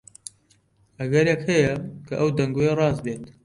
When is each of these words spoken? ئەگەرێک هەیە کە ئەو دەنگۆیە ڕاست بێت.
ئەگەرێک 0.99 1.41
هەیە 1.49 1.73
کە 2.07 2.13
ئەو 2.19 2.29
دەنگۆیە 2.37 2.73
ڕاست 2.79 3.01
بێت. 3.05 3.23